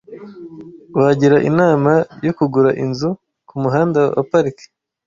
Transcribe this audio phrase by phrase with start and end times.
[0.97, 1.91] Wagira inama
[2.25, 3.09] yo kugura inzu
[3.47, 4.57] kumuhanda wa Park?